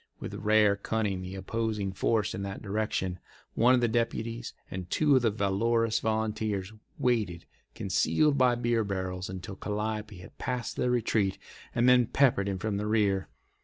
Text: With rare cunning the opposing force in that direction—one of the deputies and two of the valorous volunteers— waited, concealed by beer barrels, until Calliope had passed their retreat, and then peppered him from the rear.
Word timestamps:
With 0.19 0.33
rare 0.33 0.75
cunning 0.75 1.21
the 1.21 1.35
opposing 1.35 1.91
force 1.91 2.33
in 2.33 2.41
that 2.41 2.63
direction—one 2.63 3.75
of 3.75 3.81
the 3.81 3.87
deputies 3.87 4.55
and 4.71 4.89
two 4.89 5.15
of 5.15 5.21
the 5.21 5.29
valorous 5.29 5.99
volunteers— 5.99 6.73
waited, 6.97 7.45
concealed 7.75 8.35
by 8.35 8.55
beer 8.55 8.83
barrels, 8.83 9.29
until 9.29 9.55
Calliope 9.57 10.17
had 10.17 10.39
passed 10.39 10.75
their 10.75 10.89
retreat, 10.89 11.37
and 11.75 11.87
then 11.87 12.07
peppered 12.07 12.49
him 12.49 12.57
from 12.57 12.77
the 12.77 12.87
rear. 12.87 13.29